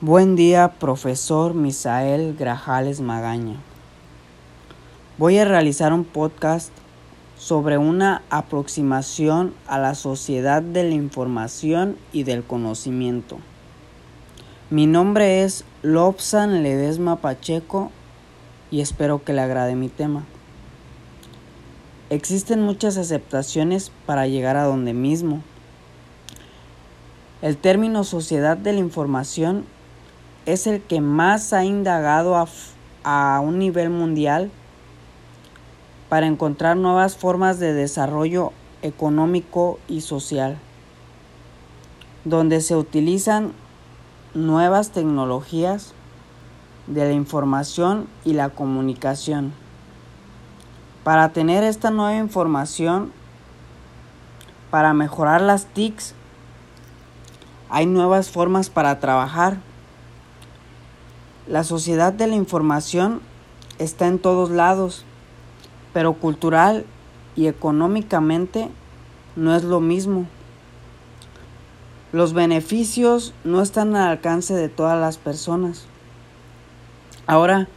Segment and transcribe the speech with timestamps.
[0.00, 3.56] Buen día, profesor Misael Grajales Magaña.
[5.18, 6.70] Voy a realizar un podcast
[7.36, 13.38] sobre una aproximación a la sociedad de la información y del conocimiento.
[14.70, 17.90] Mi nombre es Lobsan Ledesma Pacheco
[18.70, 20.24] y espero que le agrade mi tema.
[22.08, 25.42] Existen muchas aceptaciones para llegar a donde mismo.
[27.42, 29.64] El término sociedad de la información
[30.48, 32.34] es el que más ha indagado
[33.04, 34.50] a, un nivel mundial
[36.08, 40.56] para encontrar nuevas formas de desarrollo económico y social,
[42.24, 43.52] donde se utilizan
[44.32, 45.92] nuevas tecnologías
[46.86, 49.52] de la información y la comunicación.
[51.04, 53.12] Para tener esta nueva información,
[54.70, 56.14] para mejorar las TICs,
[57.68, 59.67] hay nuevas formas para trabajar
[61.48, 63.20] la sociedad de la información
[63.78, 65.04] está en todos lados,
[65.94, 66.84] pero cultural
[67.36, 68.68] y económicamente
[69.34, 70.26] no es lo mismo.
[72.12, 75.86] Los beneficios no están al alcance de todas las personas.
[77.26, 77.68] Ahora,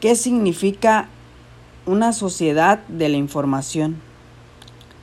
[0.00, 1.08] ¿qué significa
[1.86, 3.96] una sociedad de la información?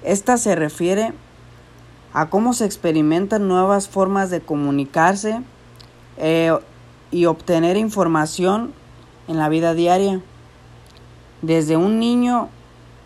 [0.04, 1.14] Esta se refiere
[2.14, 5.42] a cómo se experimentan nuevas formas de comunicarse
[6.18, 6.52] eh,
[7.12, 8.74] y obtener información
[9.28, 10.22] en la vida diaria,
[11.42, 12.50] desde un niño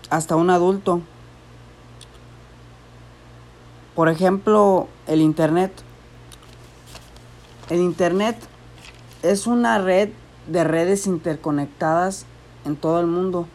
[0.09, 1.01] hasta un adulto.
[3.95, 5.71] Por ejemplo, el Internet.
[7.69, 8.37] El Internet
[9.23, 10.09] es una red
[10.47, 12.25] de redes interconectadas
[12.65, 13.47] en todo el mundo,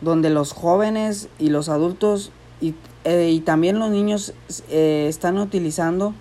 [0.00, 4.34] donde los jóvenes y los adultos y, eh, también los niños
[4.68, 6.14] eh, están utilizando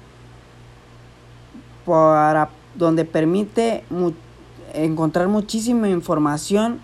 [1.86, 2.50] para
[2.80, 3.84] donde permite
[4.74, 6.80] encontrar muchísima información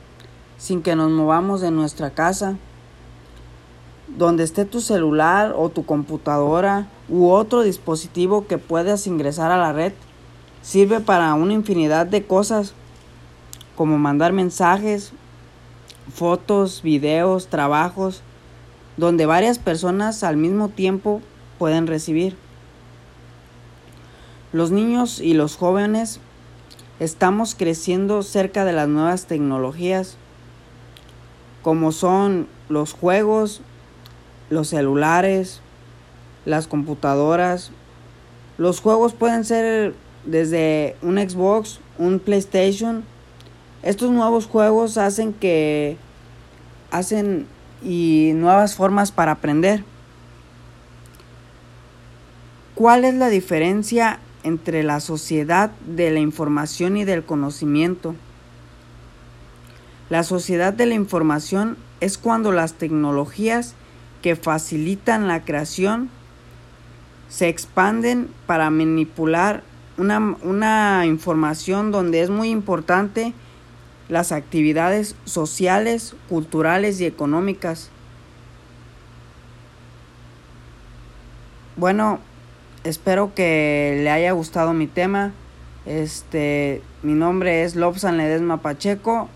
[0.58, 2.58] sin que nos movamos de nuestra casa.
[4.18, 9.72] Donde esté tu celular o tu computadora u otro dispositivo que puedas ingresar a la
[9.74, 9.94] red,
[10.62, 12.74] sirve para una infinidad de cosas
[13.76, 15.12] como mandar mensajes,
[16.14, 18.22] fotos, videos, trabajos,
[18.98, 21.22] donde varias personas al mismo tiempo
[21.58, 22.36] pueden recibir.
[24.56, 26.22] Los niños y los jóvenes
[27.02, 30.16] estamos creciendo cerca de las nuevas tecnologías,
[31.62, 33.60] como son los juegos,
[34.50, 35.60] los celulares,
[36.46, 37.72] las computadoras.
[38.58, 43.04] Los juegos pueden ser desde un Xbox, un PlayStation.
[43.84, 45.98] Estos nuevos juegos hacen que
[46.92, 47.46] hacen
[47.84, 49.84] y nuevas formas para aprender.
[52.74, 58.16] ¿Cuál es la diferencia entre la sociedad de la información y del conocimiento.
[60.10, 63.74] La sociedad de la información es cuando las tecnologías
[64.22, 66.10] que facilitan la creación
[67.28, 69.64] se expanden para manipular
[69.98, 73.34] una, una, información donde es muy importante
[74.08, 77.90] las actividades sociales, culturales y económicas.
[81.78, 82.20] Bueno,
[82.86, 85.34] espero que le haya gustado mi tema.
[85.86, 89.28] Este, mi nombre es Lobsan Ledesma Pacheco.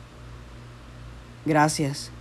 [1.46, 2.12] Gracias.